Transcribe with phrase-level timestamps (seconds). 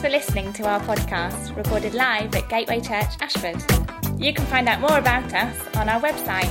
[0.00, 3.62] For listening to our podcast, recorded live at Gateway Church Ashford.
[4.18, 6.48] You can find out more about us on our website,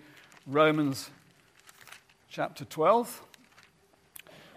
[0.47, 1.09] Romans
[2.29, 3.23] chapter 12.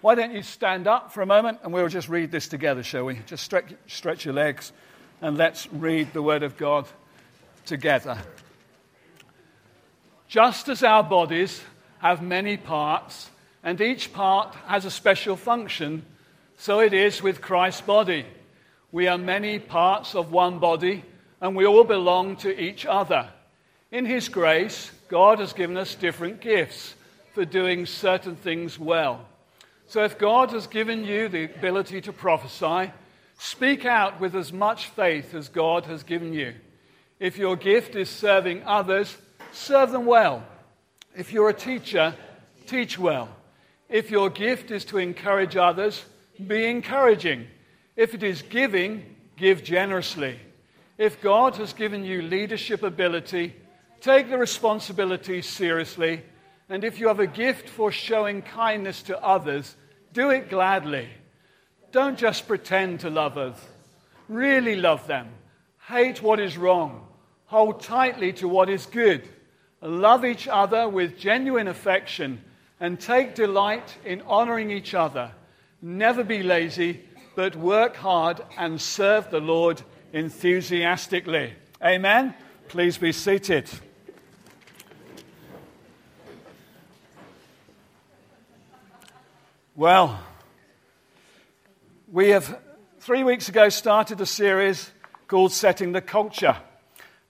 [0.07, 3.07] Why don't you stand up for a moment and we'll just read this together, shall
[3.07, 3.19] we?
[3.27, 4.71] Just stretch, stretch your legs
[5.21, 6.87] and let's read the Word of God
[7.65, 8.17] together.
[10.29, 11.61] Just as our bodies
[11.99, 13.31] have many parts
[13.65, 16.05] and each part has a special function,
[16.57, 18.27] so it is with Christ's body.
[18.93, 21.05] We are many parts of one body
[21.41, 23.29] and we all belong to each other.
[23.91, 26.95] In His grace, God has given us different gifts
[27.35, 29.27] for doing certain things well.
[29.89, 32.93] So if God has given you the ability to prophesy,
[33.39, 36.55] speak out with as much faith as God has given you.
[37.21, 39.17] If your gift is serving others,
[39.53, 40.45] serve them well.
[41.17, 42.15] If you're a teacher,
[42.67, 43.29] teach well.
[43.89, 46.05] If your gift is to encourage others,
[46.45, 47.47] be encouraging.
[47.95, 50.39] If it is giving, give generously.
[50.99, 53.55] If God has given you leadership ability,
[54.01, 56.23] take the responsibility seriously
[56.69, 59.77] and if you have a gift for showing kindness to others,
[60.13, 61.09] do it gladly.
[61.93, 63.61] Don't just pretend to love others.
[64.29, 65.29] Really love them.
[65.87, 67.07] Hate what is wrong.
[67.47, 69.29] Hold tightly to what is good.
[69.81, 72.43] Love each other with genuine affection
[72.81, 75.31] and take delight in honoring each other.
[75.81, 77.05] Never be lazy,
[77.37, 79.81] but work hard and serve the Lord
[80.13, 81.53] enthusiastically.
[81.83, 82.35] Amen.
[82.69, 83.71] Please be seated.
[89.79, 90.19] Well,
[92.11, 92.59] we have
[93.01, 94.91] three weeks ago started a series
[95.29, 96.57] called Setting the Culture.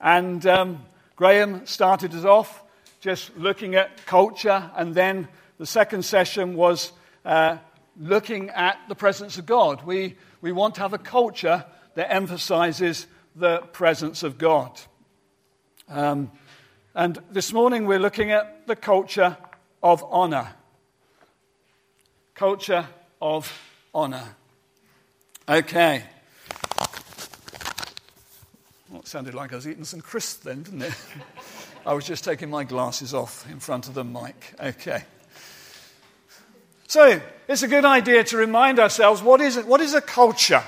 [0.00, 0.84] And um,
[1.16, 2.62] Graham started us off
[3.00, 5.26] just looking at culture, and then
[5.58, 6.92] the second session was
[7.24, 7.56] uh,
[7.98, 9.84] looking at the presence of God.
[9.84, 11.64] We, we want to have a culture
[11.96, 14.80] that emphasizes the presence of God.
[15.88, 16.30] Um,
[16.94, 19.36] and this morning we're looking at the culture
[19.82, 20.54] of honor
[22.36, 22.86] culture
[23.22, 23.50] of
[23.94, 24.36] honor.
[25.48, 26.04] Okay.
[28.90, 30.94] Well, it sounded like I was eating some crisps then, didn't it?
[31.86, 34.54] I was just taking my glasses off in front of the mic.
[34.60, 35.04] Okay.
[36.88, 40.62] So, it's a good idea to remind ourselves what is, it, what is a culture?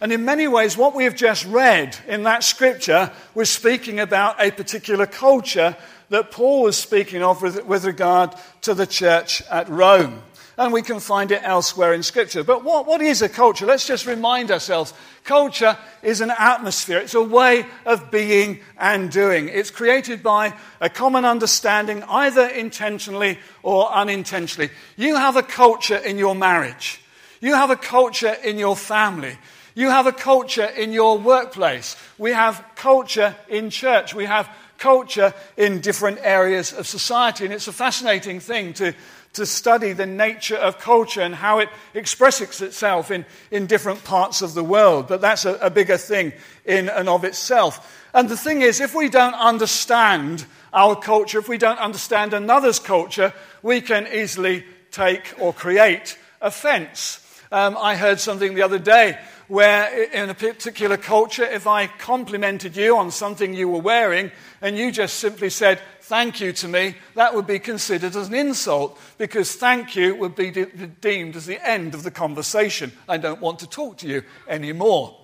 [0.00, 4.42] And in many ways, what we have just read in that scripture was speaking about
[4.42, 5.76] a particular culture
[6.08, 10.22] that Paul was speaking of with, with regard to the church at Rome
[10.62, 12.44] and we can find it elsewhere in Scripture.
[12.44, 13.66] But what, what is a culture?
[13.66, 14.94] Let's just remind ourselves.
[15.24, 19.48] Culture is an atmosphere, it's a way of being and doing.
[19.48, 24.70] It's created by a common understanding, either intentionally or unintentionally.
[24.96, 27.00] You have a culture in your marriage,
[27.40, 29.36] you have a culture in your family.
[29.74, 31.96] You have a culture in your workplace.
[32.18, 34.14] We have culture in church.
[34.14, 37.44] We have culture in different areas of society.
[37.44, 38.92] And it's a fascinating thing to,
[39.32, 44.42] to study the nature of culture and how it expresses itself in, in different parts
[44.42, 45.08] of the world.
[45.08, 46.32] But that's a, a bigger thing
[46.64, 48.08] in and of itself.
[48.14, 52.78] And the thing is, if we don't understand our culture, if we don't understand another's
[52.78, 53.32] culture,
[53.62, 57.18] we can easily take or create offense.
[57.50, 59.18] Um, I heard something the other day
[59.48, 64.30] where, in a particular culture, if I complimented you on something you were wearing
[64.62, 68.34] and you just simply said, thank you to me, that would be considered as an
[68.34, 72.92] insult because thank you would be de- deemed as the end of the conversation.
[73.08, 75.16] I don't want to talk to you anymore.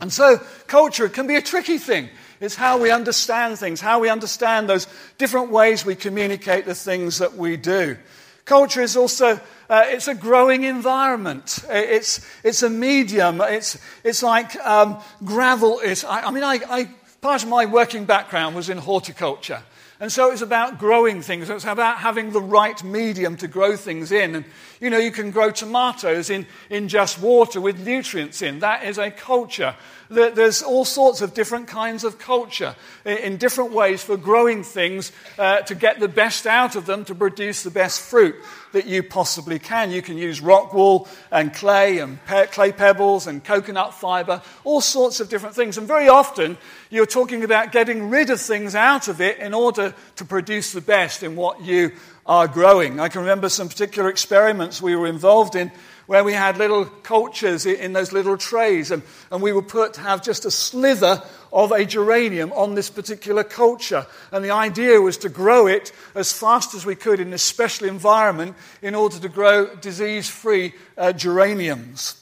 [0.00, 2.08] And so, culture can be a tricky thing.
[2.40, 4.86] It's how we understand things, how we understand those
[5.18, 7.98] different ways we communicate the things that we do.
[8.46, 9.38] Culture is also
[9.68, 11.60] uh, it's a growing environment.
[11.68, 13.40] It's, it's a medium.
[13.40, 16.04] It's, it's like um, gravel is.
[16.04, 16.90] I, I mean, I, I,
[17.20, 19.62] part of my working background was in horticulture.
[20.00, 21.50] And so it's about growing things.
[21.50, 24.34] It's about having the right medium to grow things in.
[24.34, 24.44] And,
[24.80, 28.60] you know, you can grow tomatoes in, in just water with nutrients in.
[28.60, 29.74] That is a culture.
[30.08, 32.74] There's all sorts of different kinds of culture
[33.04, 37.14] in different ways for growing things uh, to get the best out of them to
[37.14, 38.34] produce the best fruit
[38.72, 39.92] that you possibly can.
[39.92, 44.80] You can use rock wool and clay and pe- clay pebbles and coconut fiber, all
[44.80, 45.78] sorts of different things.
[45.78, 46.58] And very often
[46.90, 50.72] you're talking about getting rid of things out of it in order order to produce
[50.72, 51.92] the best in what you
[52.30, 53.00] are growing.
[53.00, 55.72] I can remember some particular experiments we were involved in
[56.06, 60.00] where we had little cultures in those little trays, and, and we would put to
[60.00, 61.20] have just a slither
[61.52, 64.06] of a geranium on this particular culture.
[64.30, 67.88] And the idea was to grow it as fast as we could in this special
[67.88, 72.14] environment in order to grow disease free uh, geraniums.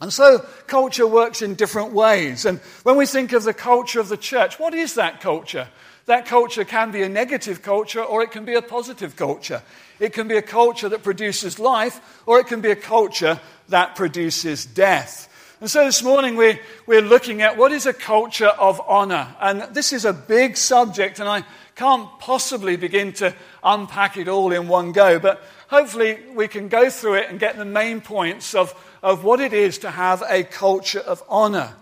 [0.00, 2.46] And so culture works in different ways.
[2.46, 5.68] And when we think of the culture of the church, what is that culture?
[6.10, 9.62] That culture can be a negative culture or it can be a positive culture.
[10.00, 13.94] It can be a culture that produces life, or it can be a culture that
[13.94, 15.28] produces death.
[15.60, 19.28] And so this morning we're, we're looking at what is a culture of honor.
[19.40, 21.44] And this is a big subject, and I
[21.76, 23.32] can't possibly begin to
[23.62, 25.20] unpack it all in one go.
[25.20, 29.38] But hopefully we can go through it and get the main points of, of what
[29.38, 31.72] it is to have a culture of honor.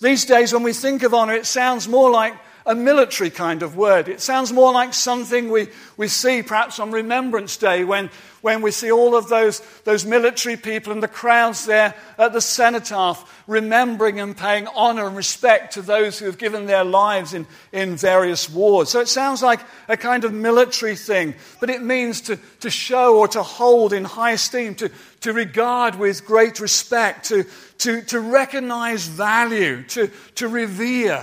[0.00, 2.34] These days, when we think of honor, it sounds more like
[2.66, 4.08] a military kind of word.
[4.08, 8.08] It sounds more like something we, we see perhaps on Remembrance Day when,
[8.40, 12.40] when we see all of those, those military people and the crowds there at the
[12.40, 17.46] cenotaph remembering and paying honor and respect to those who have given their lives in,
[17.72, 18.88] in various wars.
[18.88, 23.18] So it sounds like a kind of military thing, but it means to, to show
[23.18, 24.90] or to hold in high esteem, to,
[25.20, 27.44] to regard with great respect, to,
[27.78, 31.22] to, to recognize value, to, to revere.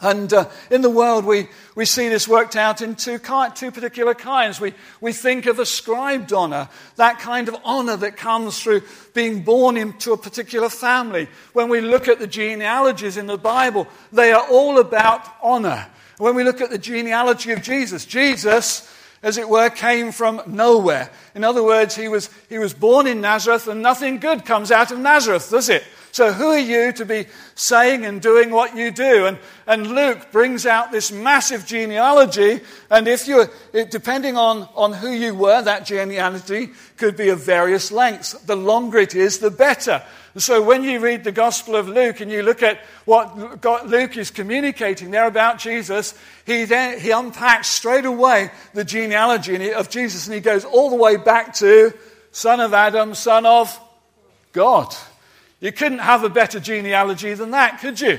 [0.00, 3.18] And uh, in the world, we, we see this worked out in two,
[3.54, 4.60] two particular kinds.
[4.60, 8.82] We, we think of ascribed honor, that kind of honor that comes through
[9.14, 11.28] being born into a particular family.
[11.54, 15.86] When we look at the genealogies in the Bible, they are all about honor.
[16.18, 21.10] When we look at the genealogy of Jesus, Jesus, as it were, came from nowhere.
[21.34, 24.92] In other words, he was, he was born in Nazareth, and nothing good comes out
[24.92, 25.84] of Nazareth, does it?
[26.16, 27.26] So, who are you to be
[27.56, 29.26] saying and doing what you do?
[29.26, 32.60] And, and Luke brings out this massive genealogy.
[32.88, 33.44] And if you,
[33.90, 38.32] depending on, on who you were, that genealogy could be of various lengths.
[38.32, 40.02] The longer it is, the better.
[40.38, 43.36] So, when you read the Gospel of Luke and you look at what
[43.86, 49.90] Luke is communicating there about Jesus, he then he unpacks straight away the genealogy of
[49.90, 51.92] Jesus, and he goes all the way back to
[52.32, 53.78] son of Adam, son of
[54.54, 54.96] God.
[55.60, 58.18] You couldn't have a better genealogy than that, could you?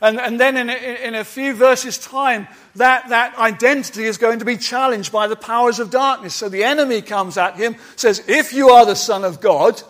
[0.00, 2.46] And, and then in a, in a few verses' time,
[2.76, 6.34] that, that identity is going to be challenged by the powers of darkness.
[6.34, 9.82] So the enemy comes at him, says, If you are the Son of God.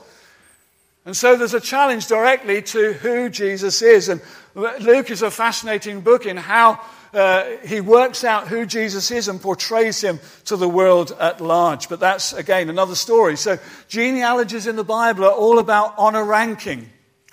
[1.04, 4.08] And so there's a challenge directly to who Jesus is.
[4.08, 4.20] And
[4.54, 6.80] Luke is a fascinating book in how
[7.16, 11.88] uh, he works out who Jesus is and portrays him to the world at large.
[11.88, 13.36] But that's, again, another story.
[13.36, 13.58] So,
[13.88, 16.90] genealogies in the Bible are all about honor ranking.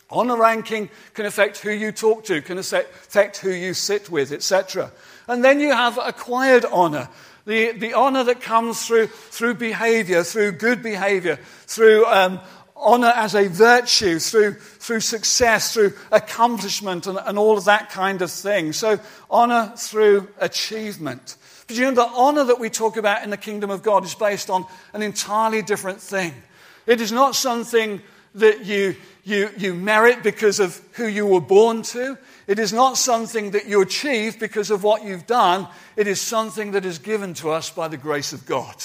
[0.09, 4.91] Honor ranking can affect who you talk to, can affect who you sit with, etc.
[5.27, 7.09] And then you have acquired honor.
[7.45, 12.39] The, the honor that comes through, through behavior, through good behavior, through um,
[12.83, 18.21] honor as a virtue, through, through success, through accomplishment, and, and all of that kind
[18.21, 18.73] of thing.
[18.73, 18.99] So,
[19.29, 21.37] honor through achievement.
[21.67, 24.15] But you know, the honor that we talk about in the kingdom of God is
[24.15, 26.33] based on an entirely different thing.
[26.85, 28.01] It is not something
[28.35, 32.17] that you, you, you merit because of who you were born to.
[32.47, 35.67] It is not something that you achieve because of what you've done.
[35.95, 38.75] It is something that is given to us by the grace of God.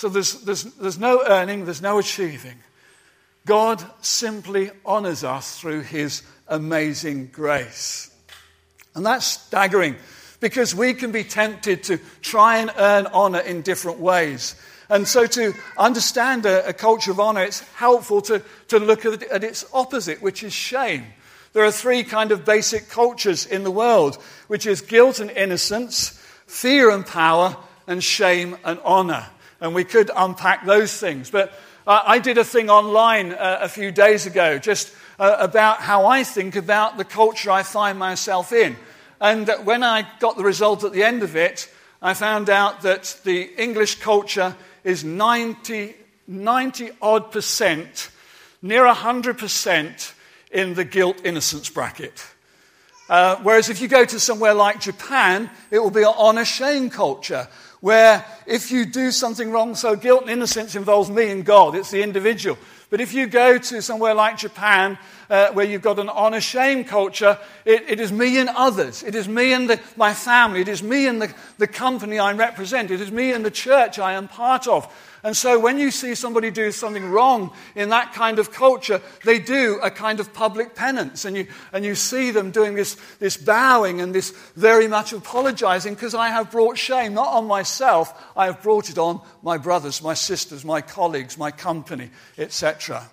[0.00, 2.56] So there's, there's, there's no earning, there's no achieving.
[3.44, 8.10] God simply honors us through his amazing grace.
[8.94, 9.96] And that's staggering
[10.40, 14.54] because we can be tempted to try and earn honor in different ways.
[14.88, 19.22] And so, to understand a, a culture of honor, it's helpful to, to look at,
[19.24, 21.04] at its opposite, which is shame.
[21.52, 24.16] There are three kind of basic cultures in the world,
[24.48, 27.54] which is guilt and innocence, fear and power,
[27.86, 29.26] and shame and honor.
[29.60, 31.30] And we could unpack those things.
[31.30, 31.52] But
[31.86, 36.06] uh, I did a thing online uh, a few days ago just uh, about how
[36.06, 38.76] I think about the culture I find myself in.
[39.20, 43.20] And when I got the result at the end of it, I found out that
[43.24, 45.94] the English culture is 90,
[46.26, 48.10] 90 odd percent,
[48.62, 50.14] near 100 percent
[50.50, 52.24] in the guilt innocence bracket.
[53.10, 56.88] Uh, whereas if you go to somewhere like Japan, it will be an honor shame
[56.88, 57.48] culture
[57.80, 61.90] where if you do something wrong, so guilt and innocence involves me and God, it's
[61.90, 62.58] the individual.
[62.90, 64.98] But if you go to somewhere like Japan,
[65.30, 69.02] uh, where you've got an honor shame culture, it, it is me and others.
[69.04, 70.60] It is me and the, my family.
[70.60, 72.90] It is me and the, the company I represent.
[72.90, 74.92] It is me and the church I am part of.
[75.22, 79.38] And so when you see somebody do something wrong in that kind of culture, they
[79.38, 81.24] do a kind of public penance.
[81.24, 85.94] And you, and you see them doing this, this bowing and this very much apologizing
[85.94, 90.02] because I have brought shame, not on myself, I have brought it on my brothers,
[90.02, 93.08] my sisters, my colleagues, my company, etc.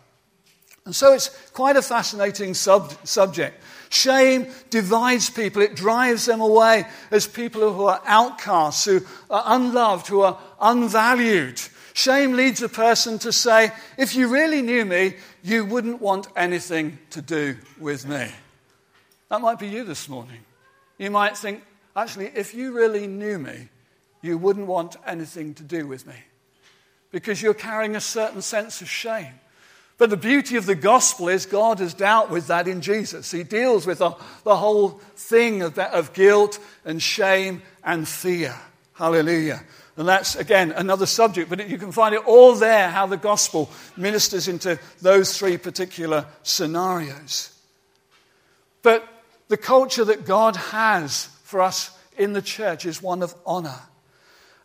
[0.87, 3.61] And so it's quite a fascinating sub- subject.
[3.89, 10.07] Shame divides people, it drives them away as people who are outcasts, who are unloved,
[10.07, 11.59] who are unvalued.
[11.91, 16.99] Shame leads a person to say, if you really knew me, you wouldn't want anything
[17.09, 18.31] to do with me.
[19.27, 20.39] That might be you this morning.
[20.97, 21.65] You might think,
[21.97, 23.67] actually, if you really knew me,
[24.21, 26.15] you wouldn't want anything to do with me.
[27.11, 29.33] Because you're carrying a certain sense of shame.
[29.97, 33.31] But the beauty of the gospel is God has dealt with that in Jesus.
[33.31, 34.11] He deals with the,
[34.43, 38.55] the whole thing of, that, of guilt and shame and fear.
[38.93, 39.63] Hallelujah.
[39.95, 43.71] And that's, again, another subject, but you can find it all there how the gospel
[43.95, 47.59] ministers into those three particular scenarios.
[48.83, 49.07] But
[49.47, 53.79] the culture that God has for us in the church is one of honor.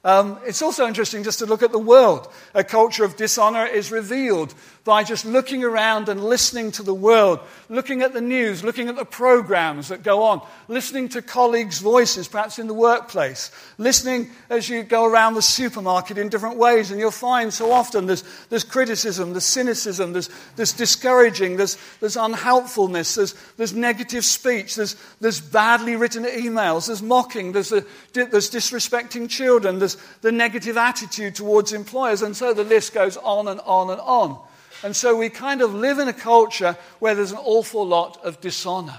[0.04, 2.26] Um, it's also interesting just to look at the world.
[2.54, 4.52] A culture of dishonor is revealed
[4.84, 8.96] by just looking around and listening to the world, looking at the news, looking at
[8.96, 14.68] the programs that go on, listening to colleagues' voices, perhaps in the workplace, listening as
[14.68, 16.90] you go around the supermarket in different ways.
[16.90, 22.16] And you'll find so often there's, there's criticism, there's cynicism, there's, there's discouraging, there's, there's
[22.16, 28.50] unhelpfulness, there's, there's negative speech, there's, there's badly written emails, there's mocking, there's, a, there's
[28.50, 32.22] disrespecting children, there's the negative attitude towards employers.
[32.22, 34.38] And so the list goes on and on and on.
[34.82, 38.40] And so we kind of live in a culture where there's an awful lot of
[38.40, 38.98] dishonor.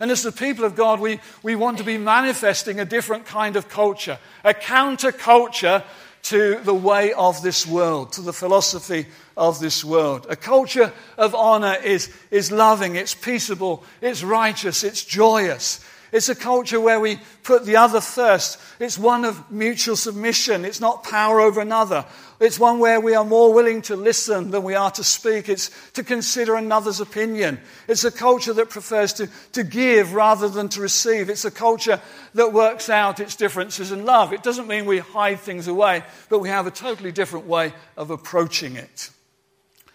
[0.00, 3.56] And as the people of God, we, we want to be manifesting a different kind
[3.56, 5.82] of culture, a counterculture
[6.22, 10.26] to the way of this world, to the philosophy of this world.
[10.28, 15.84] A culture of honor is, is loving, it's peaceable, it's righteous, it's joyous.
[16.10, 18.58] It's a culture where we put the other first.
[18.80, 20.64] It's one of mutual submission.
[20.64, 22.06] It's not power over another.
[22.40, 25.48] It's one where we are more willing to listen than we are to speak.
[25.48, 27.60] It's to consider another's opinion.
[27.88, 31.28] It's a culture that prefers to, to give rather than to receive.
[31.28, 32.00] It's a culture
[32.34, 34.32] that works out its differences in love.
[34.32, 38.10] It doesn't mean we hide things away, but we have a totally different way of
[38.10, 39.10] approaching it.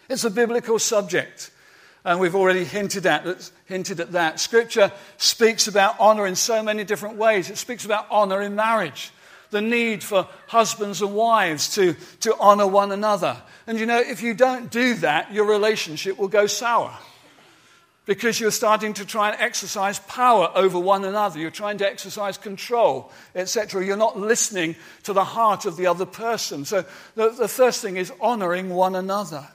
[0.10, 1.50] It's a biblical subject.
[2.06, 4.40] And we've already hinted at, that, hinted at that.
[4.40, 7.50] Scripture speaks about honor in so many different ways.
[7.50, 9.12] It speaks about honor in marriage,
[9.52, 13.38] the need for husbands and wives to, to honor one another.
[13.68, 16.94] And you know, if you don't do that, your relationship will go sour.
[18.06, 21.40] Because you're starting to try and exercise power over one another.
[21.40, 23.86] You're trying to exercise control, etc.
[23.86, 26.66] You're not listening to the heart of the other person.
[26.66, 26.84] So
[27.16, 29.48] the, the first thing is honoring one another.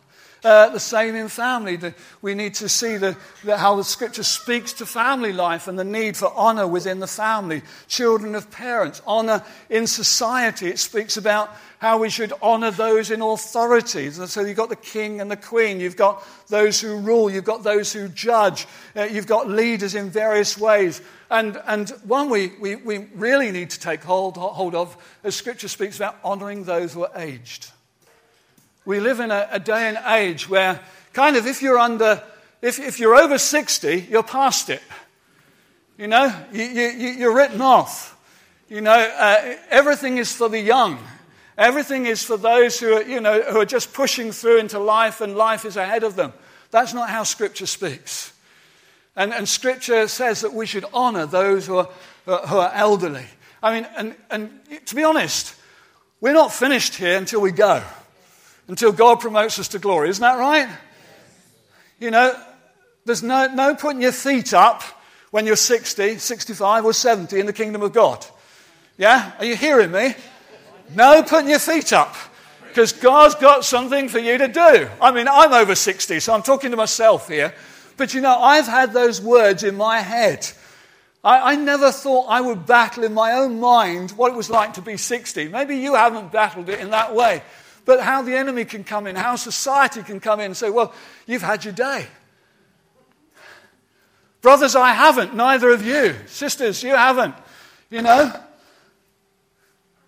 [0.44, 1.74] Uh, the same in family.
[1.76, 5.76] The, we need to see the, the, how the scripture speaks to family life and
[5.76, 7.62] the need for honor within the family.
[7.88, 10.68] Children of parents, honor in society.
[10.68, 14.10] It speaks about how we should honor those in authority.
[14.10, 17.62] So you've got the king and the queen, you've got those who rule, you've got
[17.64, 18.66] those who judge,
[18.96, 21.00] uh, you've got leaders in various ways.
[21.30, 25.68] And, and one we, we, we really need to take hold, hold of, as scripture
[25.68, 27.70] speaks about honoring those who are aged.
[28.84, 30.80] We live in a, a day and age where,
[31.12, 32.22] kind of, if you're under,
[32.62, 34.82] if, if you're over 60, you're past it.
[35.96, 38.16] You know, you, you, you're written off.
[38.68, 40.98] You know, uh, everything is for the young.
[41.56, 45.20] Everything is for those who are, you know, who are just pushing through into life
[45.20, 46.32] and life is ahead of them.
[46.70, 48.32] That's not how Scripture speaks.
[49.16, 51.88] And, and Scripture says that we should honor those who are,
[52.24, 53.26] who are elderly.
[53.60, 55.56] I mean, and, and to be honest,
[56.20, 57.82] we're not finished here until we go
[58.68, 60.10] until God promotes us to glory.
[60.10, 60.68] Isn't that right?
[61.98, 62.38] You know,
[63.06, 64.82] there's no, no putting your feet up
[65.30, 68.24] when you're 60, 65, or 70 in the kingdom of God.
[68.96, 69.32] Yeah?
[69.38, 70.14] Are you hearing me?
[70.94, 72.14] No putting your feet up
[72.68, 74.88] because God's got something for you to do.
[75.00, 77.54] I mean, I'm over 60, so I'm talking to myself here.
[77.96, 80.48] But you know, I've had those words in my head.
[81.24, 84.74] I, I, never thought I would battle in my own mind what it was like
[84.74, 85.48] to be 60.
[85.48, 87.42] Maybe you haven't battled it in that way
[87.88, 90.92] but how the enemy can come in, how society can come in and say, well,
[91.26, 92.06] you've had your day.
[94.42, 95.34] Brothers, I haven't.
[95.34, 96.14] Neither of you.
[96.26, 97.34] Sisters, you haven't.
[97.88, 98.30] You know?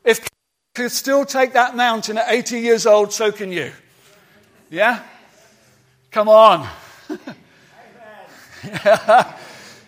[0.04, 0.28] If
[0.74, 3.72] could still take that mountain at 80 years old, so can you.
[4.68, 5.02] Yeah?
[6.10, 6.68] Come on.
[8.62, 9.34] yeah.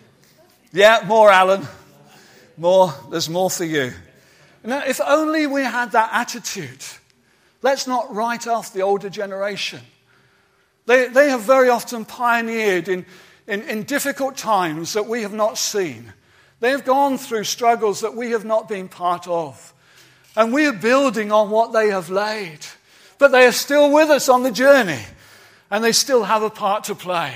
[0.73, 1.67] yeah, more, Alan.
[2.57, 2.91] More.
[3.11, 3.93] There's more for you.
[4.63, 6.83] Now, if only we had that attitude
[7.63, 9.79] Let's not write off the older generation.
[10.85, 13.05] They, they have very often pioneered in,
[13.47, 16.11] in, in difficult times that we have not seen.
[16.59, 19.73] They have gone through struggles that we have not been part of.
[20.35, 22.59] And we are building on what they have laid.
[23.17, 25.01] But they are still with us on the journey.
[25.71, 27.33] And they still have a part to play.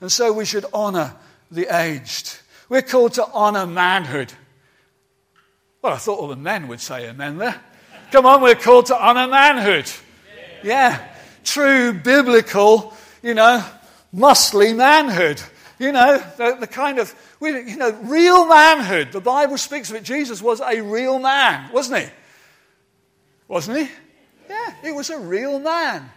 [0.00, 1.14] And so we should honor
[1.50, 2.38] the aged.
[2.68, 4.32] We're called to honor manhood.
[5.82, 7.60] Well, I thought all the men would say amen there.
[8.10, 9.90] Come on, we're called to honor manhood.
[10.64, 11.00] Yeah.
[11.44, 13.64] True biblical, you know,
[14.14, 15.40] muscly manhood.
[15.78, 19.12] You know, the, the kind of, you know, real manhood.
[19.12, 20.02] The Bible speaks of it.
[20.02, 22.10] Jesus was a real man, wasn't he?
[23.48, 23.88] Wasn't he?
[24.48, 26.10] Yeah, he was a real man.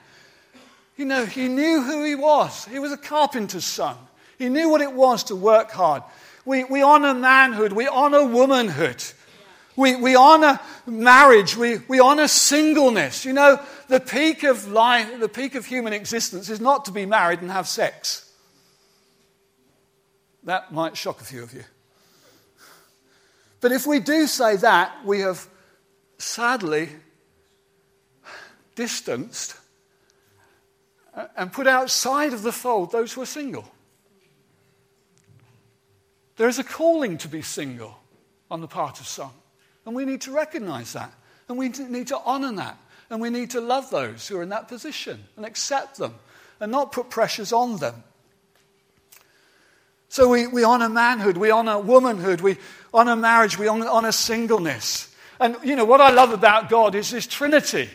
[0.97, 2.65] You know, he knew who he was.
[2.65, 3.95] He was a carpenter's son.
[4.37, 6.03] He knew what it was to work hard.
[6.45, 9.01] We, we honor manhood, we honor womanhood.
[9.75, 11.57] We, we honor marriage.
[11.57, 13.25] We, we honor singleness.
[13.25, 17.05] You know, the peak of life, the peak of human existence is not to be
[17.05, 18.31] married and have sex.
[20.43, 21.63] That might shock a few of you.
[23.61, 25.47] But if we do say that, we have
[26.17, 26.89] sadly
[28.75, 29.55] distanced
[31.37, 33.71] and put outside of the fold those who are single.
[36.35, 37.97] There is a calling to be single
[38.49, 39.31] on the part of some.
[39.85, 41.13] And we need to recognize that.
[41.47, 42.77] And we need to honor that.
[43.09, 46.15] And we need to love those who are in that position and accept them
[46.59, 48.03] and not put pressures on them.
[50.09, 52.57] So we, we honor manhood, we honor womanhood, we
[52.93, 55.13] honor marriage, we honor, honor singleness.
[55.39, 57.89] And you know, what I love about God is His Trinity.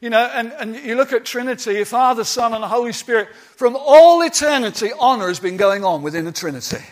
[0.00, 3.76] You know, and, and you look at Trinity, Father, Son, and the Holy Spirit, from
[3.78, 6.84] all eternity, honor has been going on within the Trinity.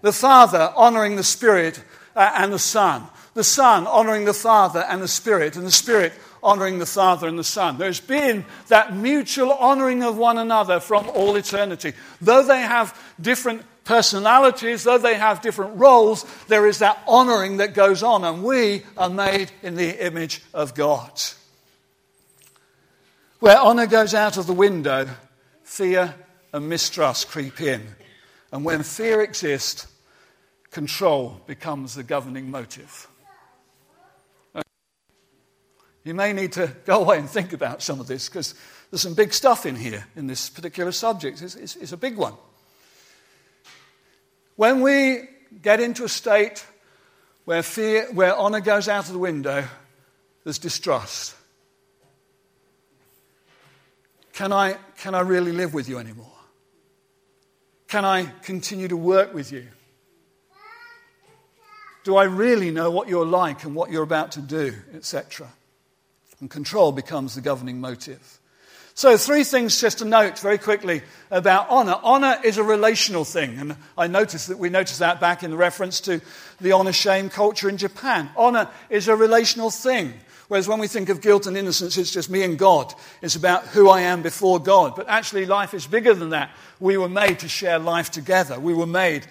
[0.00, 1.82] The Father honoring the Spirit
[2.16, 6.12] uh, and the Son the Son honoring the Father and the Spirit, and the Spirit
[6.42, 7.78] honoring the Father and the Son.
[7.78, 11.92] There's been that mutual honoring of one another from all eternity.
[12.20, 17.74] Though they have different personalities, though they have different roles, there is that honoring that
[17.74, 21.20] goes on, and we are made in the image of God.
[23.40, 25.08] Where honor goes out of the window,
[25.62, 26.14] fear
[26.52, 27.86] and mistrust creep in.
[28.52, 29.86] And when fear exists,
[30.70, 33.08] control becomes the governing motive.
[36.04, 38.54] You may need to go away and think about some of this because
[38.90, 41.42] there's some big stuff in here in this particular subject.
[41.42, 42.34] It's, it's, it's, a big one.
[44.56, 45.28] When we
[45.62, 46.64] get into a state
[47.44, 49.64] where fear, where honor goes out of the window,
[50.44, 51.34] there's distrust.
[54.32, 56.26] Can I, can I really live with you anymore?
[57.88, 59.66] Can I continue to work with you?
[62.04, 65.48] Do I really know what you're like and what you're about to do, etc.?
[66.40, 68.40] And control becomes the governing motive.
[68.94, 71.98] So, three things just to note very quickly about honor.
[72.02, 75.56] Honor is a relational thing, and I noticed that we noticed that back in the
[75.56, 76.20] reference to
[76.60, 78.28] the honor shame culture in Japan.
[78.36, 80.12] Honor is a relational thing,
[80.48, 82.92] whereas when we think of guilt and innocence, it's just me and God.
[83.22, 84.96] It's about who I am before God.
[84.96, 86.50] But actually, life is bigger than that.
[86.78, 89.26] We were made to share life together, we were made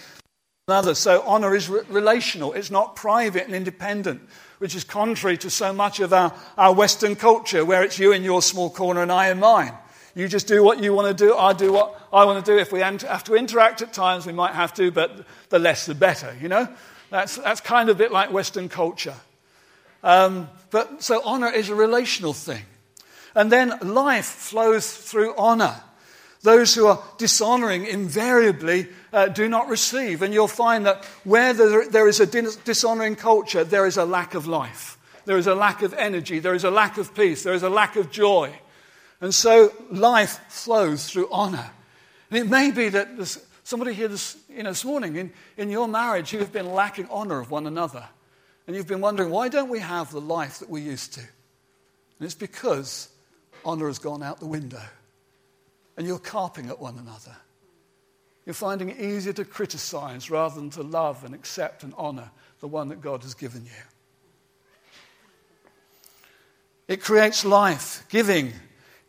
[0.68, 0.96] another.
[0.96, 4.22] So, honor is re- relational, it's not private and independent
[4.60, 8.24] which is contrary to so much of our, our Western culture, where it's you in
[8.24, 9.74] your small corner and I in mine.
[10.16, 12.58] You just do what you want to do, I do what I want to do.
[12.58, 15.96] If we have to interact at times, we might have to, but the less the
[15.96, 16.68] better, you know?
[17.10, 19.16] That's, that's kind of a bit like Western culture.
[20.04, 22.64] Um, but so honor is a relational thing.
[23.36, 25.82] And then life flows through honor.
[26.42, 30.22] Those who are dishonoring invariably uh, do not receive.
[30.22, 34.48] And you'll find that where there, is a dishonoring culture, there is a lack of
[34.48, 34.98] life.
[35.26, 36.40] There is a lack of energy.
[36.40, 37.44] There is a lack of peace.
[37.44, 38.58] There is a lack of joy.
[39.20, 41.72] And so life flows through honor.
[42.32, 45.90] And it may be that somebody here this, you know, this morning in, in your
[45.90, 48.08] marriage, you have been lacking honor of one another.
[48.66, 51.20] And you've been wondering, why don't we have the life that we used to?
[51.20, 53.10] And it's because
[53.66, 54.82] honor has gone out the window
[56.00, 57.36] and you're carping at one another.
[58.46, 62.32] You're finding it easier to criticize rather than to love and accept and honor
[62.62, 63.72] the one that God has given you.
[66.88, 68.54] It creates life, giving.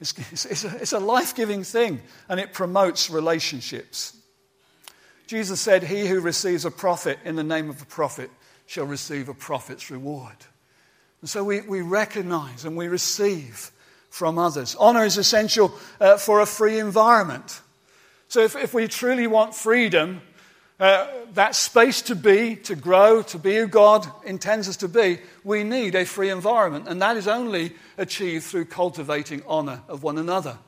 [0.00, 4.16] It's, it's, a, it's a life giving thing, and it promotes relationships.
[5.28, 8.32] Jesus said, He who receives a prophet in the name of a prophet
[8.66, 10.36] shall receive a prophet's reward.
[11.20, 13.70] And so we, we recognize and we receive
[14.10, 14.76] from others.
[14.78, 17.60] Honor is essential uh, for a free environment.
[18.28, 20.20] So, if, if we truly want freedom,
[20.78, 25.18] uh, that space to be, to grow, to be who God intends us to be,
[25.44, 26.88] we need a free environment.
[26.88, 30.58] And that is only achieved through cultivating honor of one another.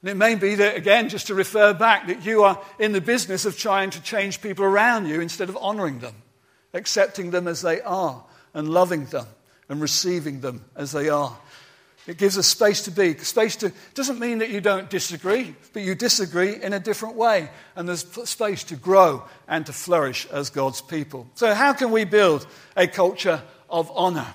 [0.00, 3.00] And it may be that, again, just to refer back, that you are in the
[3.00, 6.14] business of trying to change people around you instead of honoring them,
[6.72, 8.24] accepting them as they are,
[8.54, 9.26] and loving them,
[9.68, 11.36] and receiving them as they are.
[12.06, 13.16] It gives us space to be.
[13.18, 17.50] Space to doesn't mean that you don't disagree, but you disagree in a different way.
[17.74, 21.26] And there's space to grow and to flourish as God's people.
[21.34, 24.34] So, how can we build a culture of honor?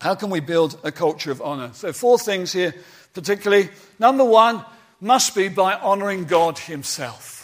[0.00, 1.70] How can we build a culture of honor?
[1.72, 2.74] So, four things here,
[3.12, 3.70] particularly.
[3.98, 4.64] Number one
[5.00, 7.43] must be by honoring God Himself.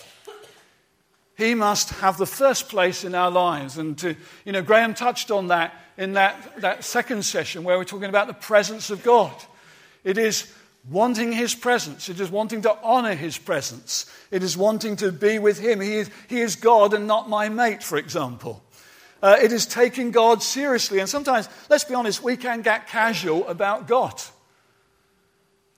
[1.41, 3.79] He must have the first place in our lives.
[3.79, 7.85] And, to, you know, Graham touched on that in that, that second session where we're
[7.85, 9.33] talking about the presence of God.
[10.05, 10.53] It is
[10.89, 15.39] wanting His presence, it is wanting to honor His presence, it is wanting to be
[15.39, 15.81] with Him.
[15.81, 18.63] He is, he is God and not my mate, for example.
[19.23, 20.99] Uh, it is taking God seriously.
[20.99, 24.21] And sometimes, let's be honest, we can get casual about God.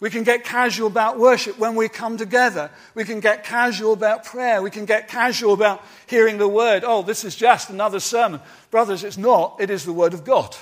[0.03, 2.73] We can get casual about worship when we come together.
[2.97, 4.61] We can get casual about prayer.
[4.61, 6.83] We can get casual about hearing the word.
[6.85, 8.41] Oh, this is just another sermon.
[8.73, 9.59] Brothers, it's not.
[9.61, 10.57] It is the word of God.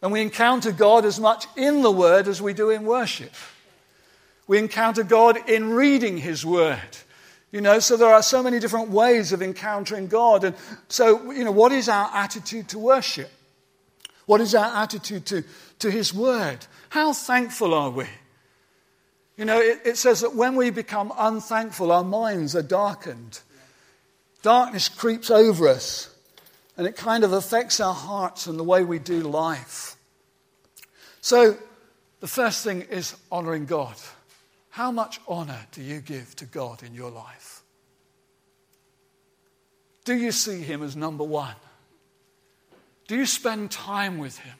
[0.00, 3.32] And we encounter God as much in the word as we do in worship.
[4.46, 6.78] We encounter God in reading his word.
[7.50, 10.44] You know, so there are so many different ways of encountering God.
[10.44, 10.54] And
[10.86, 13.32] so, you know, what is our attitude to worship?
[14.26, 15.42] What is our attitude to,
[15.80, 16.58] to his word?
[16.96, 18.06] How thankful are we?
[19.36, 23.40] You know, it, it says that when we become unthankful, our minds are darkened.
[24.40, 26.08] Darkness creeps over us,
[26.74, 29.96] and it kind of affects our hearts and the way we do life.
[31.20, 31.58] So,
[32.20, 33.96] the first thing is honoring God.
[34.70, 37.60] How much honor do you give to God in your life?
[40.06, 41.56] Do you see Him as number one?
[43.06, 44.56] Do you spend time with Him?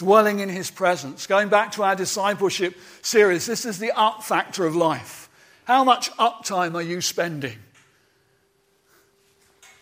[0.00, 1.26] Dwelling in his presence.
[1.26, 5.28] Going back to our discipleship series, this is the up factor of life.
[5.64, 7.58] How much uptime are you spending?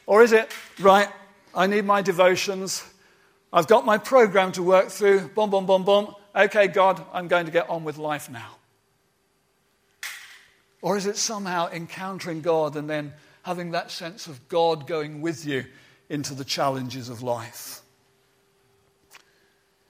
[0.06, 0.50] Or is it,
[0.80, 1.08] right,
[1.54, 2.84] I need my devotions,
[3.52, 6.14] I've got my program to work through, boom, boom, boom, boom.
[6.34, 8.56] Okay, God, I'm going to get on with life now.
[10.82, 15.46] Or is it somehow encountering God and then having that sense of God going with
[15.46, 15.64] you
[16.08, 17.82] into the challenges of life?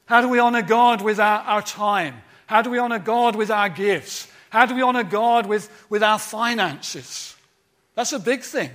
[0.09, 2.23] How do we honor God with our, our time?
[2.47, 4.27] How do we honor God with our gifts?
[4.49, 7.37] How do we honor God with, with our finances?
[7.95, 8.71] That's a big thing.
[8.71, 8.73] It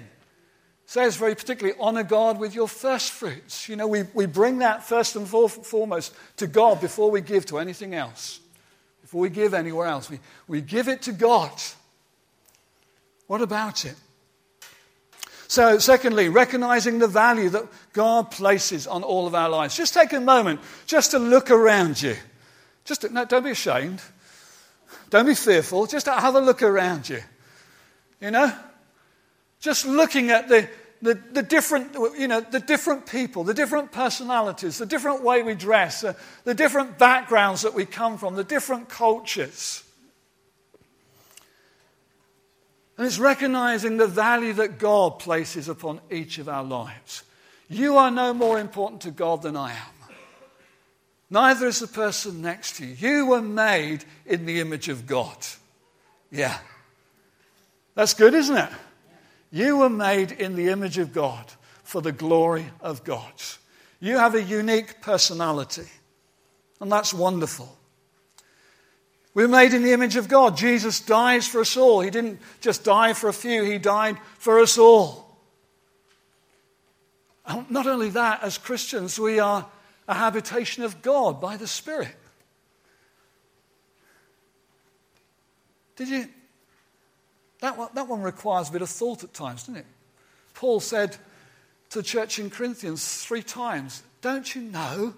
[0.85, 3.67] says very particularly, honor God with your first fruits.
[3.67, 7.57] You know, we, we bring that first and foremost to God before we give to
[7.57, 8.39] anything else.
[9.01, 11.51] Before we give anywhere else, we, we give it to God.
[13.25, 13.95] What about it?
[15.47, 19.75] So, secondly, recognizing the value that God places on all of our lives.
[19.75, 22.15] Just take a moment just to look around you.
[22.85, 24.01] Just to, no, don't be ashamed.
[25.09, 25.85] Don't be fearful.
[25.85, 27.19] Just have a look around you.
[28.19, 28.53] You know?
[29.59, 30.67] Just looking at the,
[31.01, 35.55] the, the, different, you know, the different people, the different personalities, the different way we
[35.55, 36.03] dress,
[36.43, 39.83] the different backgrounds that we come from, the different cultures.
[42.97, 47.23] And it's recognizing the value that God places upon each of our lives.
[47.69, 49.93] You are no more important to God than I am.
[51.29, 52.93] Neither is the person next to you.
[52.93, 55.37] You were made in the image of God.
[56.29, 56.57] Yeah.
[57.95, 58.69] That's good, isn't it?
[59.51, 61.51] You were made in the image of God
[61.83, 63.33] for the glory of God.
[63.99, 65.87] You have a unique personality,
[66.81, 67.77] and that's wonderful.
[69.33, 70.57] We're made in the image of God.
[70.57, 72.01] Jesus dies for us all.
[72.01, 75.23] He didn't just die for a few, He died for us all.
[77.69, 79.65] Not only that, as Christians, we are
[80.07, 82.15] a habitation of God by the Spirit.
[85.95, 86.29] Did you?
[87.59, 89.85] That one, that one requires a bit of thought at times, doesn't it?
[90.53, 91.17] Paul said
[91.89, 95.13] to the church in Corinthians three times Don't you know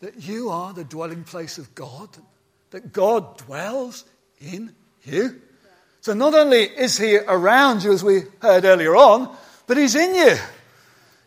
[0.00, 2.08] that you are the dwelling place of God?
[2.70, 4.04] That God dwells
[4.40, 5.40] in you.
[6.00, 9.34] So not only is He around you, as we heard earlier on,
[9.66, 10.36] but He's in you.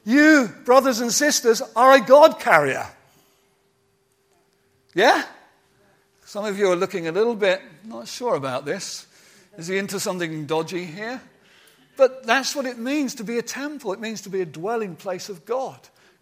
[0.03, 2.87] You, brothers and sisters, are a God carrier.
[4.93, 5.23] Yeah?
[6.25, 9.05] Some of you are looking a little bit not sure about this.
[9.57, 11.21] Is he into something dodgy here?
[11.97, 13.93] But that's what it means to be a temple.
[13.93, 15.79] It means to be a dwelling place of God.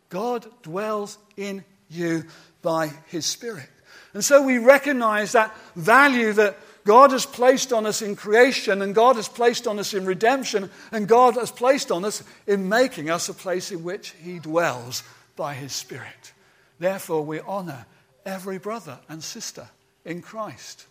[0.09, 2.25] God dwells in you
[2.61, 3.69] by his Spirit.
[4.13, 8.95] And so we recognize that value that God has placed on us in creation, and
[8.95, 13.09] God has placed on us in redemption, and God has placed on us in making
[13.09, 15.03] us a place in which He dwells
[15.35, 16.33] by His Spirit.
[16.79, 17.85] Therefore, we honor
[18.25, 19.67] every brother and sister
[20.05, 20.85] in Christ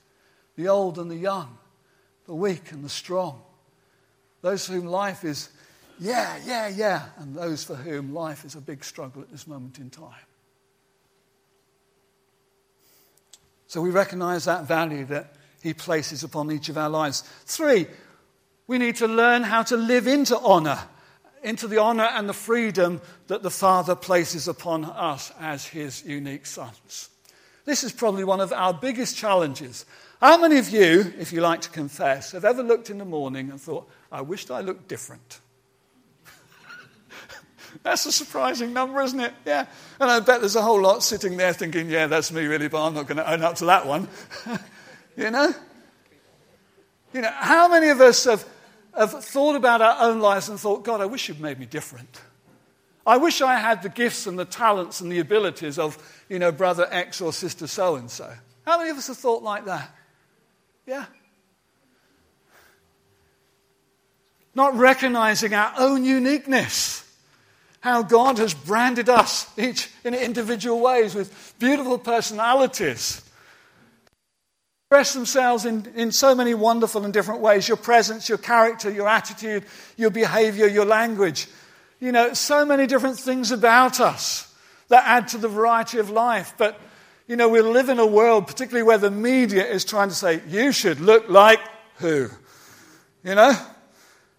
[0.57, 1.57] the old and the young,
[2.27, 3.41] the weak and the strong,
[4.43, 5.51] those for whom life is,
[6.01, 9.79] yeah, yeah, yeah, and those for whom life is a big struggle at this moment
[9.79, 10.28] in time.
[13.69, 17.23] So we recognize that value that He places upon each of our lives.
[17.45, 17.87] Three,
[18.67, 20.79] we need to learn how to live into honor,
[21.43, 26.47] into the honor and the freedom that the Father places upon us as His unique
[26.47, 27.11] sons.
[27.67, 29.85] This is probably one of our biggest challenges.
[30.21, 33.51] How many of you, if you like to confess, have ever looked in the morning
[33.51, 35.41] and thought, I wished I looked different?
[37.83, 39.33] That's a surprising number, isn't it?
[39.47, 39.67] Yeah.
[40.01, 42.87] And I bet there's a whole lot sitting there thinking, yeah, that's me really, but
[42.87, 44.09] I'm not going to own up to that one.
[45.17, 45.55] you know?
[47.13, 48.47] You know, how many of us have,
[48.97, 52.21] have thought about our own lives and thought, God, I wish you'd made me different?
[53.07, 55.97] I wish I had the gifts and the talents and the abilities of,
[56.29, 58.31] you know, brother X or sister so and so.
[58.67, 59.91] How many of us have thought like that?
[60.87, 61.07] Yeah.
[64.55, 67.08] Not recognizing our own uniqueness.
[67.89, 73.23] How God has branded us, each in individual ways, with beautiful personalities.
[74.85, 79.09] Express themselves in, in so many wonderful and different ways your presence, your character, your
[79.09, 79.65] attitude,
[79.97, 81.47] your behavior, your language.
[81.99, 84.55] You know, so many different things about us
[84.89, 86.53] that add to the variety of life.
[86.59, 86.79] But,
[87.27, 90.43] you know, we live in a world, particularly where the media is trying to say,
[90.47, 91.61] you should look like
[91.97, 92.29] who?
[93.25, 93.57] You know?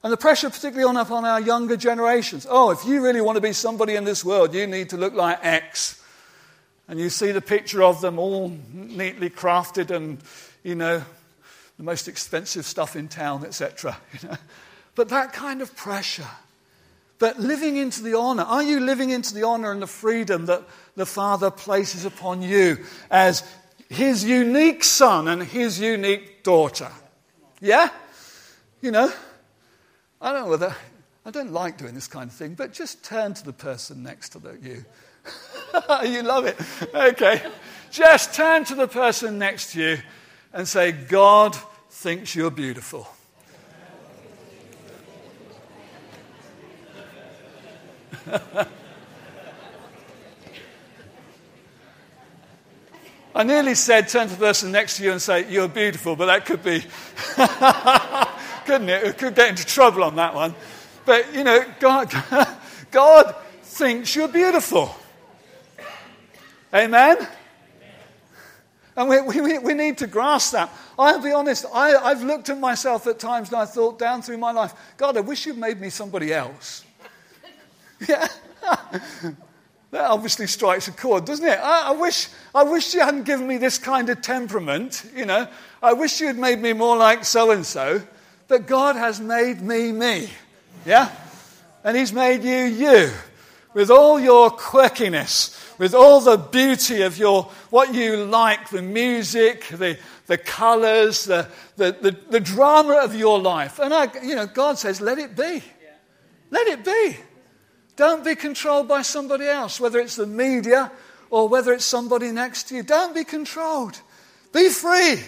[0.03, 2.47] And the pressure, particularly on upon our younger generations.
[2.49, 5.13] Oh, if you really want to be somebody in this world, you need to look
[5.13, 6.01] like X.
[6.87, 10.19] And you see the picture of them all neatly crafted and,
[10.63, 11.03] you know,
[11.77, 13.97] the most expensive stuff in town, etc.
[14.21, 14.37] You know?
[14.95, 16.27] But that kind of pressure
[17.19, 18.43] but living into the honor.
[18.43, 20.63] Are you living into the honor and the freedom that
[20.95, 23.43] the Father places upon you as
[23.89, 26.89] his unique son and his unique daughter?
[27.59, 27.89] Yeah?
[28.81, 29.11] You know,
[30.21, 30.75] I don't know whether,
[31.25, 34.29] I don't like doing this kind of thing, but just turn to the person next
[34.33, 34.83] to you.
[36.03, 36.57] you love it.
[36.93, 37.41] Okay.
[37.91, 39.97] Just turn to the person next to you
[40.53, 41.55] and say, God
[41.89, 43.07] thinks you're beautiful.
[53.35, 56.25] I nearly said turn to the person next to you and say, You're beautiful, but
[56.25, 56.83] that could be,
[58.69, 59.03] couldn't it?
[59.03, 60.53] It could get into trouble on that one.
[61.03, 62.13] But, you know, God,
[62.91, 64.95] God thinks you're beautiful.
[66.71, 67.27] Amen?
[68.95, 70.71] And we, we, we need to grasp that.
[70.99, 74.37] I'll be honest, I, I've looked at myself at times and I thought down through
[74.37, 76.85] my life, God, I wish you'd made me somebody else.
[78.07, 78.27] Yeah.
[79.91, 81.59] that obviously strikes a chord, doesn't it?
[81.59, 85.47] I, I, wish, I wish you hadn't given me this kind of temperament, you know.
[85.83, 88.01] I wish you had made me more like so and so.
[88.49, 90.29] But God has made me me.
[90.85, 91.09] Yeah?
[91.83, 93.11] And He's made you you.
[93.75, 99.67] With all your quirkiness, with all the beauty of your, what you like, the music,
[99.67, 103.77] the, the colors, the, the, the, the drama of your life.
[103.77, 105.63] And I, you know, God says, let it be.
[106.49, 107.17] Let it be.
[107.95, 110.91] Don't be controlled by somebody else, whether it's the media
[111.29, 112.81] or whether it's somebody next to you.
[112.81, 114.01] Don't be controlled.
[114.51, 115.19] Be free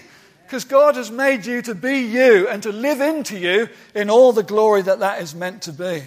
[0.52, 4.34] because God has made you to be you and to live into you in all
[4.34, 6.02] the glory that that is meant to be.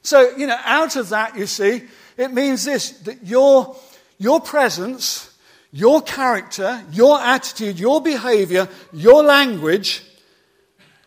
[0.00, 1.82] So, you know, out of that, you see,
[2.16, 3.76] it means this that your,
[4.16, 5.30] your presence,
[5.72, 10.02] your character, your attitude, your behavior, your language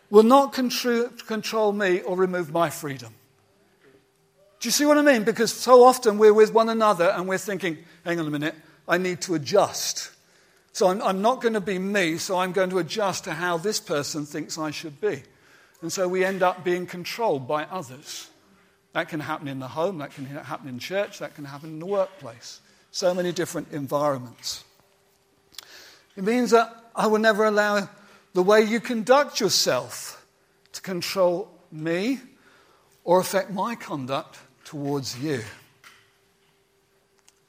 [0.08, 3.12] will not control me or remove my freedom.
[4.60, 5.24] Do you see what I mean?
[5.24, 8.54] Because so often we're with one another and we're thinking, hang on a minute,
[8.86, 10.12] I need to adjust.
[10.72, 13.58] So I'm, I'm not going to be me, so I'm going to adjust to how
[13.58, 15.22] this person thinks I should be.
[15.82, 18.30] And so we end up being controlled by others.
[18.94, 21.78] That can happen in the home, that can happen in church, that can happen in
[21.78, 22.60] the workplace.
[22.90, 24.64] So many different environments.
[26.16, 27.88] It means that I will never allow
[28.34, 30.24] the way you conduct yourself
[30.72, 32.20] to control me
[33.04, 35.42] or affect my conduct towards you.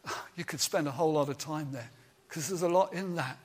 [0.36, 1.92] You could spend a whole lot of time there
[2.34, 3.38] because there's a lot in that.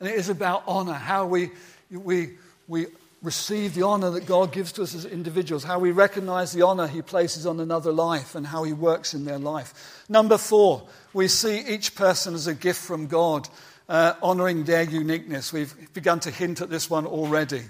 [0.00, 1.50] And it is about honor, how we,
[1.92, 2.30] we,
[2.66, 2.86] we
[3.22, 6.88] receive the honor that God gives to us as individuals, how we recognize the honor
[6.88, 10.02] He places on another life, and how He works in their life.
[10.08, 13.48] Number four, we see each person as a gift from God
[13.88, 15.52] uh, honoring their uniqueness.
[15.52, 17.62] We've begun to hint at this one already.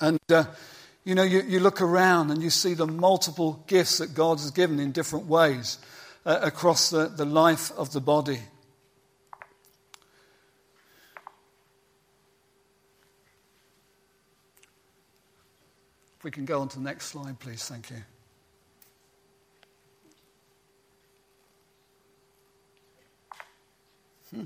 [0.00, 0.44] And, uh,
[1.04, 4.50] you know, you, you, look around and you see the multiple gifts that God has
[4.50, 5.78] given in different ways
[6.24, 8.38] uh, across the, the life of the body.
[16.26, 17.62] We can go on to the next slide, please.
[17.68, 17.96] Thank you.
[24.34, 24.44] Hmm.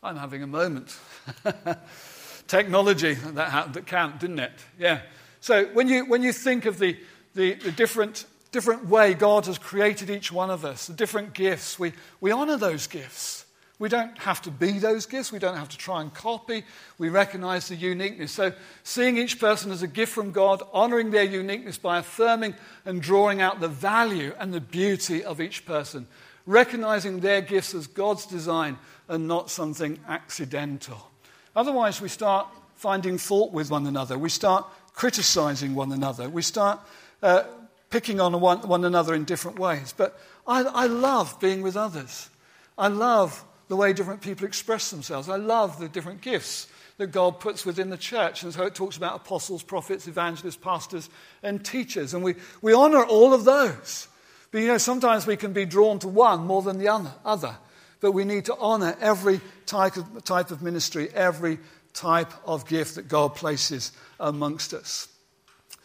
[0.00, 0.96] I'm having a moment.
[2.46, 4.52] Technology, that, that counted, didn't it?
[4.78, 5.00] Yeah.
[5.40, 6.96] So when you, when you think of the,
[7.34, 11.80] the, the different, different way God has created each one of us, the different gifts,
[11.80, 13.41] we, we honor those gifts.
[13.82, 15.32] We don't have to be those gifts.
[15.32, 16.62] We don't have to try and copy.
[16.98, 18.30] We recognize the uniqueness.
[18.30, 18.52] So,
[18.84, 23.40] seeing each person as a gift from God, honoring their uniqueness by affirming and drawing
[23.40, 26.06] out the value and the beauty of each person,
[26.46, 31.10] recognizing their gifts as God's design and not something accidental.
[31.56, 34.16] Otherwise, we start finding fault with one another.
[34.16, 34.64] We start
[34.94, 36.28] criticizing one another.
[36.30, 36.78] We start
[37.20, 37.42] uh,
[37.90, 39.92] picking on one, one, another in different ways.
[39.96, 42.30] But I, I love being with others.
[42.78, 45.30] I love the way different people express themselves.
[45.30, 46.66] I love the different gifts
[46.98, 48.42] that God puts within the church.
[48.42, 51.08] And so it talks about apostles, prophets, evangelists, pastors,
[51.42, 52.12] and teachers.
[52.12, 54.08] And we, we honor all of those.
[54.50, 56.90] But you know, sometimes we can be drawn to one more than the
[57.24, 57.56] other.
[58.00, 61.58] But we need to honor every type of, type of ministry, every
[61.94, 65.08] type of gift that God places amongst us.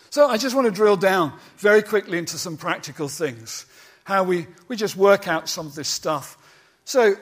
[0.10, 3.66] So I just want to drill down very quickly into some practical things,
[4.04, 6.38] how we, we just work out some of this stuff.
[6.84, 7.16] So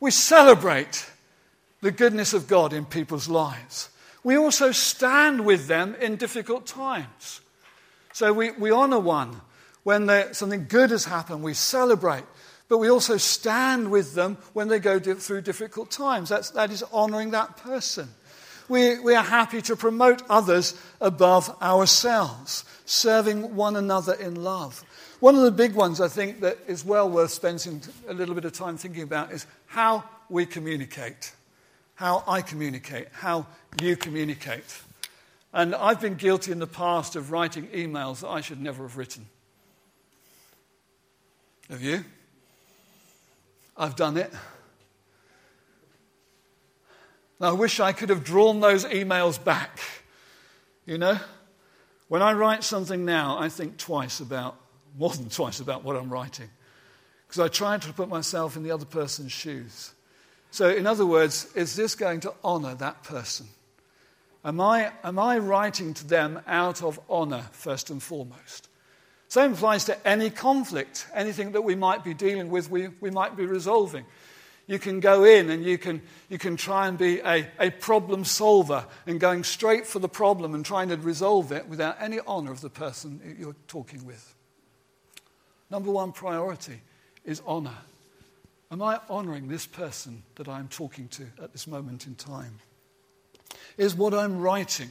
[0.00, 1.08] we celebrate
[1.80, 3.90] the goodness of God in people's lives.
[4.24, 7.40] We also stand with them in difficult times.
[8.12, 9.40] So we, we honor one.
[9.84, 12.24] When something good has happened, we celebrate.
[12.68, 16.28] But we also stand with them when they go through difficult times.
[16.28, 18.08] That's, that is honoring that person.
[18.68, 24.84] We, we are happy to promote others above ourselves, serving one another in love.
[25.20, 28.44] One of the big ones I think that is well worth spending a little bit
[28.44, 31.32] of time thinking about is how we communicate,
[31.96, 33.46] how I communicate, how
[33.82, 34.82] you communicate.
[35.52, 38.96] And I've been guilty in the past of writing emails that I should never have
[38.96, 39.26] written.
[41.68, 42.04] Have you?
[43.76, 44.32] I've done it.
[47.40, 49.80] I wish I could have drawn those emails back.
[50.86, 51.18] You know?
[52.08, 54.56] When I write something now, I think twice about,
[54.96, 56.50] more than twice about what I'm writing.
[57.26, 59.92] Because I try to put myself in the other person's shoes.
[60.50, 63.46] So, in other words, is this going to honor that person?
[64.44, 68.68] Am I, am I writing to them out of honor, first and foremost?
[69.28, 73.36] Same applies to any conflict, anything that we might be dealing with, we, we might
[73.36, 74.06] be resolving.
[74.66, 78.24] You can go in and you can, you can try and be a, a problem
[78.24, 82.52] solver and going straight for the problem and trying to resolve it without any honor
[82.52, 84.34] of the person you're talking with.
[85.70, 86.80] Number one priority
[87.24, 87.76] is honor.
[88.70, 92.58] Am I honoring this person that I'm talking to at this moment in time?
[93.76, 94.90] Is what I'm writing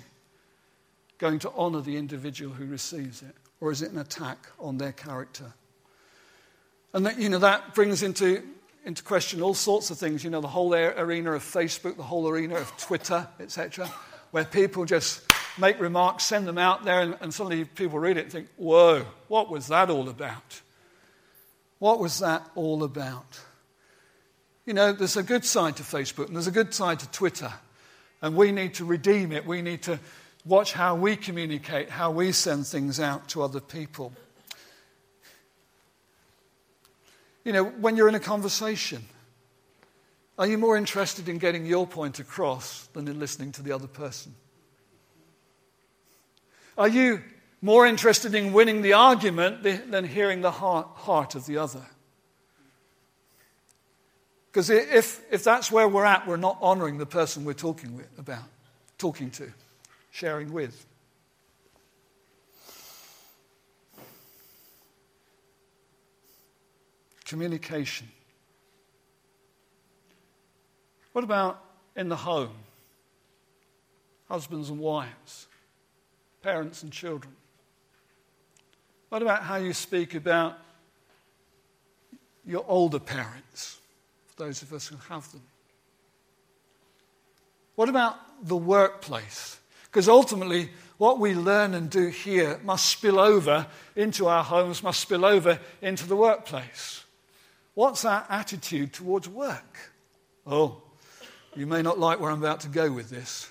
[1.17, 3.35] going to honor the individual who receives it?
[3.59, 5.53] Or is it an attack on their character?
[6.93, 8.43] And that, you know, that brings into
[8.87, 12.25] into question all sorts of things, you know, the whole arena of Facebook, the whole
[12.27, 13.85] arena of Twitter, etc.,
[14.31, 15.21] where people just
[15.57, 19.05] make remarks, send them out there, and, and suddenly people read it and think, whoa,
[19.27, 20.61] what was that all about?
[21.79, 23.39] What was that all about?
[24.65, 27.53] You know, there's a good side to Facebook and there's a good side to Twitter,
[28.21, 29.45] and we need to redeem it.
[29.45, 29.99] We need to
[30.45, 34.13] watch how we communicate, how we send things out to other people.
[37.43, 39.03] You know, when you're in a conversation,
[40.37, 43.87] are you more interested in getting your point across than in listening to the other
[43.87, 44.35] person?
[46.77, 47.23] Are you
[47.61, 51.85] more interested in winning the argument than hearing the heart, heart of the other?
[54.51, 58.07] Because if, if that's where we're at, we're not honoring the person we're talking with,
[58.17, 58.43] about,
[58.97, 59.51] talking to,
[60.11, 60.85] sharing with.
[67.27, 68.07] communication.
[71.11, 71.61] What about
[71.95, 72.55] in the home?
[74.29, 75.47] Husbands and wives,
[76.41, 77.33] parents and children.
[79.09, 80.57] What about how you speak about
[82.45, 83.79] your older parents,
[84.37, 85.41] those of us who have them?
[87.75, 89.59] What about the workplace?
[89.85, 94.99] Because ultimately, what we learn and do here must spill over into our homes, must
[94.99, 97.03] spill over into the workplace.
[97.75, 99.77] What's our attitude towards work?
[100.45, 100.81] Oh,
[101.55, 103.49] You may not like where I'm about to go with this.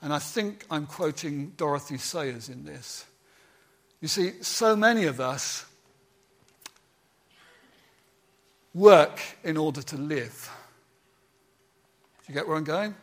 [0.00, 3.04] And I think I'm quoting Dorothy Sayers in this.
[4.04, 5.64] You see, so many of us
[8.74, 10.50] work in order to live.
[12.18, 12.94] Do you get where I'm going?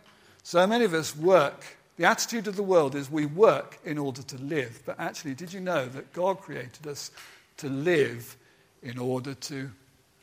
[0.43, 1.65] So many of us work.
[1.97, 4.83] The attitude of the world is we work in order to live.
[4.85, 7.09] But actually, did you know that God created us
[7.57, 8.37] to live
[8.83, 9.71] in order to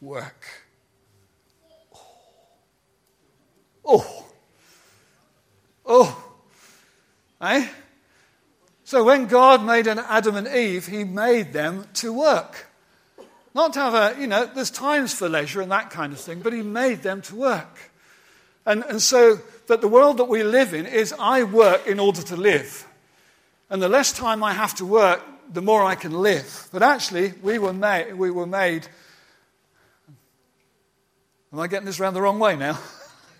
[0.00, 0.46] work?
[3.84, 4.26] Oh.
[5.84, 6.24] Oh.
[7.40, 7.66] Eh?
[8.88, 12.68] So when God made an Adam and Eve, he made them to work.
[13.54, 16.40] Not to have a, you know, there's times for leisure and that kind of thing,
[16.40, 17.90] but he made them to work.
[18.64, 22.22] And, and so that the world that we live in is I work in order
[22.22, 22.88] to live.
[23.68, 25.22] And the less time I have to work,
[25.52, 26.70] the more I can live.
[26.72, 28.88] But actually, we were made, we were made
[31.52, 32.78] Am I getting this around the wrong way now?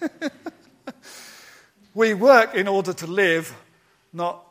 [1.94, 3.57] we work in order to live,
[4.12, 4.44] not.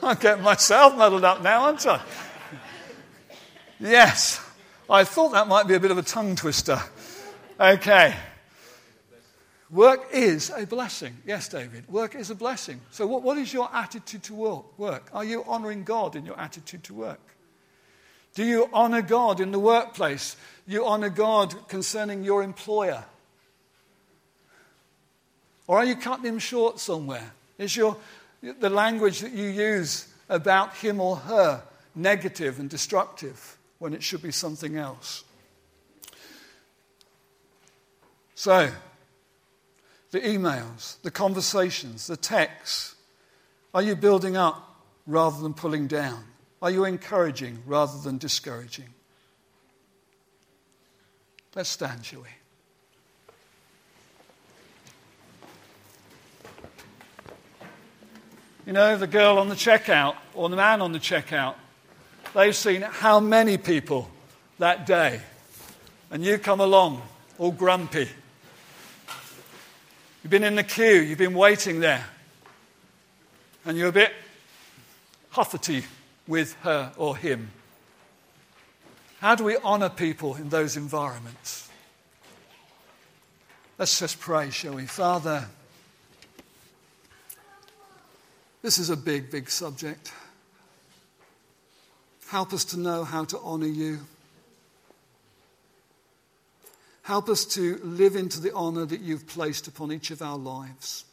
[0.02, 2.00] I'm getting myself muddled up now, aren't I?
[3.78, 4.40] Yes,
[4.88, 6.80] I thought that might be a bit of a tongue twister.
[7.58, 8.14] Okay.
[9.70, 11.16] Work is a blessing.
[11.24, 12.80] Yes, David, work is a blessing.
[12.90, 15.08] So, what, what is your attitude to work?
[15.12, 17.20] Are you honoring God in your attitude to work?
[18.34, 20.36] Do you honor God in the workplace?
[20.66, 23.04] You honor God concerning your employer?
[25.66, 27.32] Or are you cutting him short somewhere?
[27.58, 27.96] Is your,
[28.42, 31.62] the language that you use about him or her
[31.94, 35.24] negative and destructive when it should be something else?
[38.34, 38.70] So,
[40.10, 42.94] the emails, the conversations, the texts,
[43.74, 46.24] are you building up rather than pulling down?
[46.62, 48.94] Are you encouraging rather than discouraging?
[51.54, 52.28] Let's stand, shall we?
[58.66, 61.54] You know, the girl on the checkout or the man on the checkout,
[62.34, 64.10] they've seen how many people
[64.58, 65.20] that day.
[66.10, 67.02] And you come along
[67.38, 68.08] all grumpy.
[70.22, 72.04] You've been in the queue, you've been waiting there,
[73.64, 74.12] and you're a bit
[75.32, 75.84] huffety
[76.26, 77.50] with her or him.
[79.20, 81.68] How do we honor people in those environments?
[83.78, 84.84] Let's just pray, shall we?
[84.84, 85.48] Father,
[88.62, 90.12] this is a big, big subject.
[92.28, 94.00] Help us to know how to honor you.
[97.02, 101.04] Help us to live into the honor that you've placed upon each of our lives.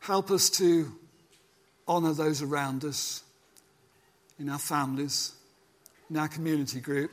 [0.00, 0.92] Help us to
[1.88, 3.22] honor those around us,
[4.38, 5.32] in our families,
[6.08, 7.10] in our community group,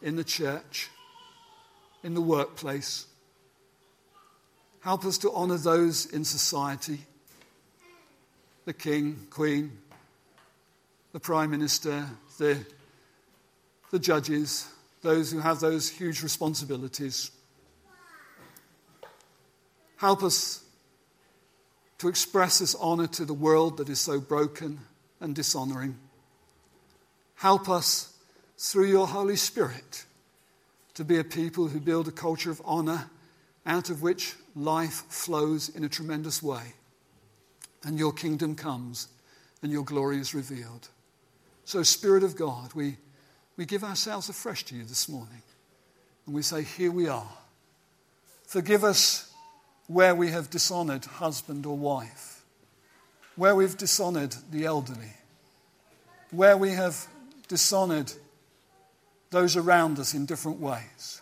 [0.00, 0.88] in the church,
[2.02, 3.06] in the workplace.
[4.88, 6.98] Help us to honor those in society
[8.64, 9.70] the king, queen,
[11.12, 12.06] the prime minister,
[12.38, 12.56] the,
[13.90, 14.66] the judges,
[15.02, 17.30] those who have those huge responsibilities.
[19.98, 20.64] Help us
[21.98, 24.80] to express this honor to the world that is so broken
[25.20, 25.98] and dishonoring.
[27.34, 28.14] Help us,
[28.56, 30.06] through your Holy Spirit,
[30.94, 33.10] to be a people who build a culture of honor
[33.66, 36.74] out of which life flows in a tremendous way.
[37.84, 39.08] And your kingdom comes
[39.62, 40.88] and your glory is revealed.
[41.64, 42.96] So, Spirit of God, we,
[43.56, 45.42] we give ourselves afresh to you this morning.
[46.26, 47.30] And we say, Here we are.
[48.46, 49.32] Forgive us
[49.86, 52.42] where we have dishonored husband or wife,
[53.36, 55.12] where we've dishonored the elderly,
[56.30, 57.06] where we have
[57.46, 58.12] dishonored
[59.30, 61.20] those around us in different ways.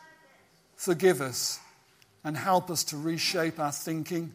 [0.77, 1.59] Forgive us
[2.27, 4.33] and help us to reshape our thinking,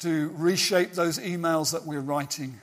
[0.00, 2.60] to reshape those emails that we're writing,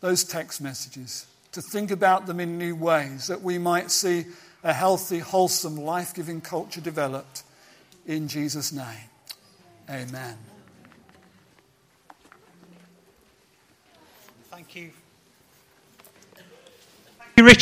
[0.00, 4.24] those text messages, to think about them in new ways, that we might see
[4.64, 7.42] a healthy, wholesome, life giving culture developed
[8.06, 9.10] in Jesus' name.
[9.90, 10.38] Amen.
[14.50, 14.92] Thank you.